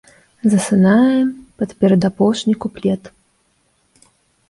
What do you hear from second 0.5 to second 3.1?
Засынаем пад перадапошні куплет.